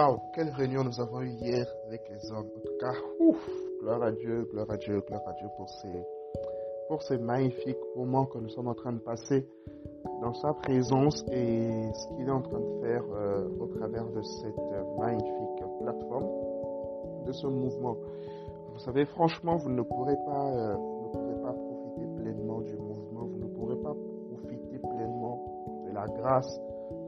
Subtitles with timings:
[0.00, 2.46] Waouh, quelle réunion nous avons eue hier avec les hommes.
[2.56, 3.50] En tout cas, ouf,
[3.82, 6.06] gloire à Dieu, gloire à Dieu, gloire à Dieu pour ces,
[6.88, 9.46] pour ces magnifiques moments que nous sommes en train de passer
[10.22, 14.22] dans sa présence et ce qu'il est en train de faire euh, au travers de
[14.22, 14.56] cette
[14.98, 16.30] magnifique plateforme,
[17.26, 17.98] de ce mouvement.
[18.72, 22.74] Vous savez, franchement, vous ne pourrez pas, euh, vous ne pourrez pas profiter pleinement du
[22.78, 23.94] mouvement, vous ne pourrez pas
[24.32, 26.58] profiter pleinement de la grâce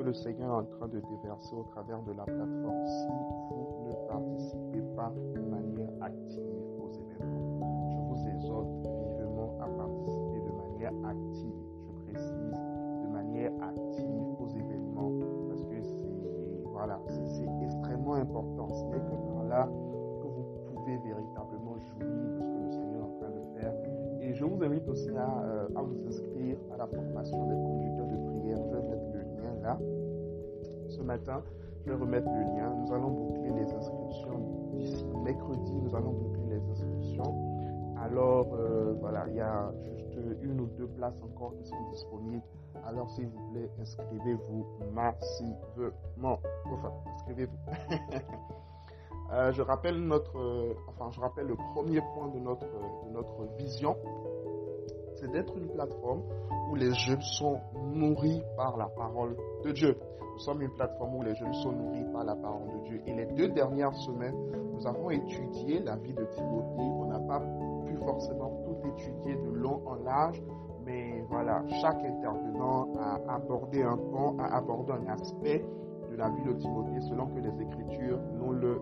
[0.00, 3.06] que le Seigneur est en train de déverser au travers de la plateforme si
[3.50, 6.40] vous ne participez pas de manière active
[6.80, 7.90] aux événements.
[7.92, 11.52] Je vous exhorte vivement à participer de manière active,
[11.84, 12.60] je précise,
[13.04, 15.12] de manière active aux événements
[15.48, 18.68] parce que c'est voilà, c'est extrêmement important.
[18.70, 23.00] Ce n'est que par là que vous pouvez véritablement jouir de ce que le Seigneur
[23.00, 23.74] est en train de faire.
[24.22, 27.69] Et je vous invite aussi à, euh, vous inscrire à la formation des
[30.88, 31.42] Ce matin,
[31.84, 32.74] je vais remettre le lien.
[32.74, 35.72] Nous allons boucler les inscriptions d'ici mercredi.
[35.72, 37.50] Nous allons boucler les inscriptions.
[38.02, 42.42] Alors, euh, voilà, il y a juste une ou deux places encore qui sont disponibles.
[42.86, 46.40] Alors, s'il vous plaît, inscrivez-vous massivement.
[46.72, 47.58] Enfin, inscrivez-vous.
[49.32, 53.44] euh, je rappelle notre, euh, enfin, je rappelle le premier point de notre, de notre
[53.58, 53.96] vision.
[55.20, 56.22] C'est d'être une plateforme
[56.70, 57.60] où les jeunes sont
[57.92, 59.94] nourris par la parole de Dieu.
[60.32, 63.02] Nous sommes une plateforme où les jeunes sont nourris par la parole de Dieu.
[63.06, 64.34] Et les deux dernières semaines,
[64.72, 66.90] nous avons étudié la vie de Timothée.
[67.00, 67.40] On n'a pas
[67.86, 70.42] pu forcément tout étudier de long en large,
[70.86, 75.62] mais voilà, chaque intervenant a abordé un pan, a abordé un aspect
[76.10, 78.80] de la vie de Timothée selon que les Écritures nous le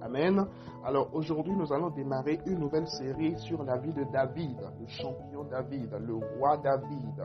[0.00, 0.46] Amen.
[0.84, 5.44] Alors aujourd'hui, nous allons démarrer une nouvelle série sur la vie de David, le champion
[5.44, 7.22] David, le roi David.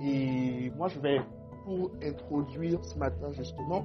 [0.00, 1.20] Et moi, je vais,
[1.64, 3.84] pour introduire ce matin justement,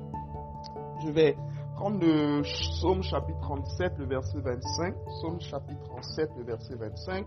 [1.03, 1.35] je vais
[1.75, 4.95] prendre le psaume chapitre 37, le verset 25.
[5.05, 7.25] Psaume chapitre 37, le verset 25.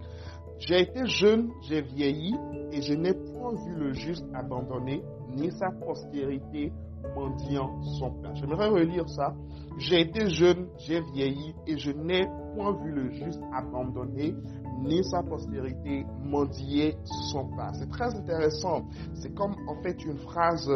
[0.58, 2.36] J'ai été jeune, j'ai vieilli,
[2.70, 6.72] et je n'ai point vu le juste abandonné, ni sa postérité
[7.14, 8.34] mendiant son pain.
[8.34, 9.34] J'aimerais relire ça.
[9.78, 14.34] J'ai été jeune, j'ai vieilli, et je n'ai point vu le juste abandonné,
[14.82, 16.96] ni sa postérité mendier
[17.32, 17.72] son pain.
[17.74, 18.82] C'est très intéressant.
[19.14, 20.70] C'est comme en fait une phrase,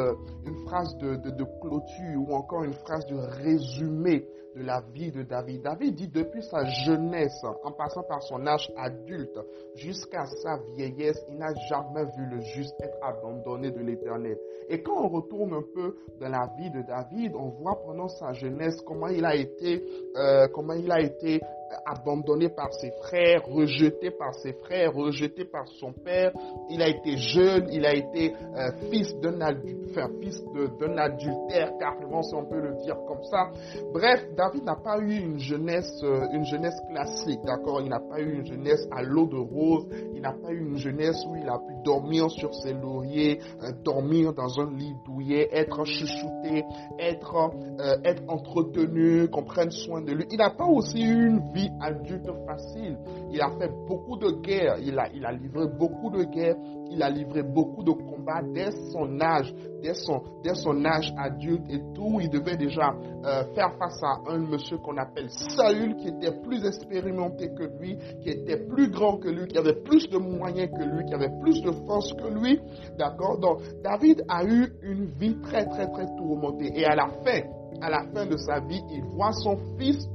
[0.46, 1.16] une phrase de,
[1.60, 5.62] clôture ou encore une phrase de résumé de la vie de David.
[5.62, 9.38] David dit depuis sa jeunesse, en passant par son âge adulte
[9.74, 14.38] jusqu'à sa vieillesse, il n'a jamais vu le juste être abandonné de l'éternel.
[14.68, 18.32] Et quand on retourne un peu dans la vie de David, on voit pendant sa
[18.32, 19.84] jeunesse comment il a été,
[20.16, 21.40] euh, comment il a été
[21.84, 26.32] abandonné par ses frères, rejeté par ses frères, rejeté par son père.
[26.70, 29.40] Il a été jeune, il a été euh, fils d'un
[29.90, 30.42] enfin, fils
[30.80, 33.50] d'un adultère, carrément si on peut le dire comme ça.
[33.92, 37.80] Bref, David n'a pas eu une jeunesse, euh, une jeunesse classique, d'accord?
[37.80, 39.86] Il n'a pas eu une jeunesse à l'eau de rose.
[40.14, 43.72] Il n'a pas eu une jeunesse où il a pu dormir sur ses lauriers, euh,
[43.84, 46.64] dormir dans un lit douillet, être chuchoté,
[46.98, 47.50] être,
[48.04, 50.24] être entretenu, qu'on prenne soin de lui.
[50.30, 52.98] Il n'a pas aussi eu une vie adulte facile.
[53.30, 56.56] Il a fait beaucoup de guerres, il a, il a livré beaucoup de guerres,
[56.90, 59.52] il a livré beaucoup de combats dès son âge,
[59.82, 62.18] dès son, dès son âge adulte et tout.
[62.20, 62.94] Il devait déjà
[63.24, 67.96] euh, faire face à un monsieur qu'on appelle Saül, qui était plus expérimenté que lui,
[68.22, 71.32] qui était plus grand que lui, qui avait plus de moyens que lui, qui avait
[71.40, 72.60] plus de force que lui.
[72.98, 73.38] D'accord?
[73.38, 76.70] Donc, David a eu une vie très, très, très tourmentée.
[76.74, 77.40] Et à la fin,
[77.80, 80.08] à la fin de sa vie, il voit son fils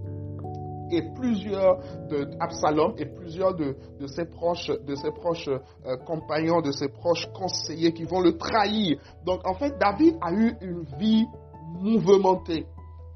[0.91, 1.79] et plusieurs
[2.09, 6.89] de Absalom et plusieurs de, de ses proches, de ses proches euh, compagnons, de ses
[6.89, 8.99] proches conseillers qui vont le trahir.
[9.25, 11.25] Donc en fait, David a eu une vie
[11.79, 12.65] mouvementée.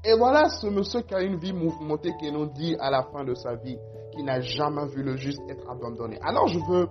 [0.04, 3.24] Et voilà ce monsieur qui a une vie mouvementée qui nous dit à la fin
[3.24, 3.76] de sa vie
[4.12, 6.18] qu'il n'a jamais vu le juste être abandonné.
[6.22, 6.88] Alors je veux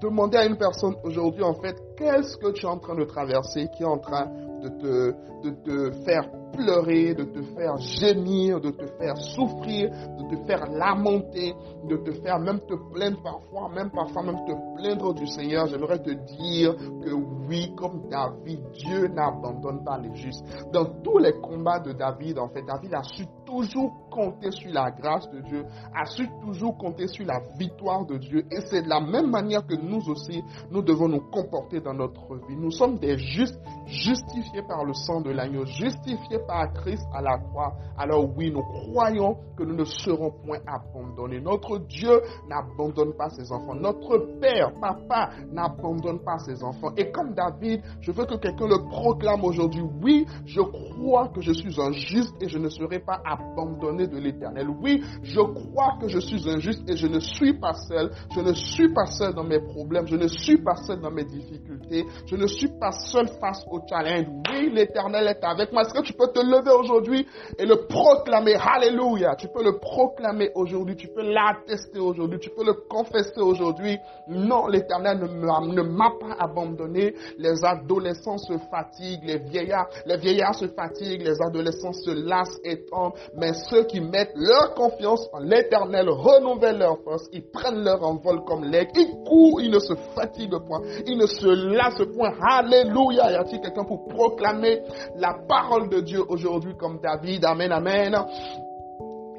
[0.00, 3.68] demander à une personne aujourd'hui en fait qu'est-ce que tu es en train de traverser,
[3.76, 4.26] qui est en train
[4.62, 5.14] de te,
[5.44, 10.66] de te faire pleurer, de te faire gémir, de te faire souffrir, de te faire
[10.70, 15.66] lamenter, de te faire même te plaindre parfois, même parfois même te plaindre du Seigneur.
[15.66, 17.10] J'aimerais te dire que
[17.48, 20.44] oui, comme David, Dieu n'abandonne pas les justes.
[20.72, 24.90] Dans tous les combats de David, en fait, David a su toujours compter sur la
[24.90, 25.64] grâce de Dieu,
[25.94, 28.44] a su toujours compter sur la victoire de Dieu.
[28.50, 32.36] Et c'est de la même manière que nous aussi, nous devons nous comporter dans notre
[32.46, 32.56] vie.
[32.56, 37.38] Nous sommes des justes, justifiés par le sang de l'agneau, justifiés par Christ à la
[37.38, 37.74] croix.
[37.96, 43.50] Alors oui, nous croyons que nous ne serons point abandonnés Notre Dieu n'abandonne pas ses
[43.50, 43.74] enfants.
[43.74, 46.92] Notre Père, Papa, n'abandonne pas ses enfants.
[46.96, 49.82] Et comme David, je veux que quelqu'un le proclame aujourd'hui.
[50.02, 54.18] Oui, je crois que je suis un juste et je ne serai pas abandonné de
[54.18, 54.68] l'éternel.
[54.80, 58.10] Oui, je crois que je suis injuste et je ne suis pas seul.
[58.34, 60.06] Je ne suis pas seul dans mes problèmes.
[60.06, 62.04] Je ne suis pas seul dans mes difficultés.
[62.26, 64.26] Je ne suis pas seul face au challenge.
[64.50, 65.82] Oui, l'éternel est avec moi.
[65.82, 67.26] Est-ce que tu peux te lever aujourd'hui
[67.58, 68.54] et le proclamer?
[68.54, 69.34] Alléluia.
[69.36, 70.96] Tu peux le proclamer aujourd'hui.
[71.08, 72.38] Peux l'attester aujourd'hui.
[72.38, 73.98] Tu peux le confesser aujourd'hui.
[74.28, 77.14] Non, l'éternel ne m'a pas abandonné.
[77.38, 79.24] Les adolescents se fatiguent.
[79.24, 81.22] Les vieillards, les vieillards se fatiguent.
[81.22, 83.14] Les adolescents se lassent et tombent.
[83.36, 87.28] Mais ceux qui mettent leur confiance en l'éternel renouvellent leur force.
[87.32, 88.92] Ils prennent leur envol comme l'aigle.
[88.96, 89.60] Ils courent.
[89.60, 90.80] Ils ne se fatiguent point.
[91.06, 92.34] Ils ne se lassent point.
[92.40, 93.32] Alléluia.
[93.32, 94.82] Y a-t-il quelqu'un pour proclamer
[95.16, 97.44] la parole de Dieu aujourd'hui comme David?
[97.44, 98.16] Amen, amen.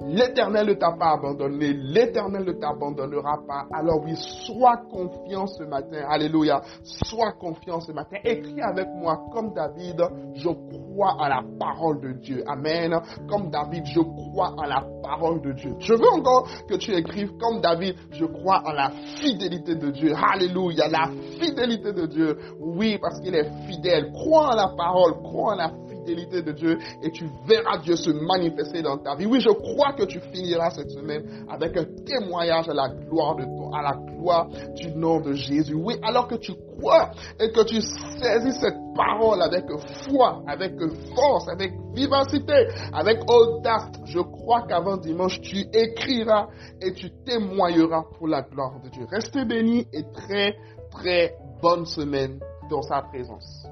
[0.01, 3.65] L'éternel ne t'a pas abandonné, l'éternel ne t'abandonnera pas.
[3.73, 6.05] Alors oui, sois confiant ce matin.
[6.07, 6.61] Alléluia.
[6.83, 8.17] Sois confiant ce matin.
[8.23, 10.01] Écris avec moi comme David,
[10.35, 12.43] je crois à la parole de Dieu.
[12.47, 12.99] Amen.
[13.27, 15.75] Comme David, je crois à la parole de Dieu.
[15.79, 18.91] Je veux encore que tu écrives comme David, je crois à la
[19.21, 20.13] fidélité de Dieu.
[20.15, 20.87] Alléluia.
[20.87, 21.09] La
[21.39, 22.37] fidélité de Dieu.
[22.59, 24.11] Oui, parce qu'il est fidèle.
[24.13, 25.71] Crois à la parole, crois à la
[26.15, 29.25] de Dieu et tu verras Dieu se manifester dans ta vie.
[29.25, 33.43] Oui, je crois que tu finiras cette semaine avec un témoignage à la gloire de
[33.43, 35.75] ton, à la gloire du nom de Jésus.
[35.75, 39.65] Oui, alors que tu crois et que tu saisis cette parole avec
[40.07, 40.73] foi, avec
[41.15, 46.47] force, avec vivacité, avec audace, je crois qu'avant dimanche, tu écriras
[46.81, 49.05] et tu témoigneras pour la gloire de Dieu.
[49.09, 50.55] Restez bénis et très,
[50.91, 52.39] très bonne semaine
[52.69, 53.67] dans sa présence.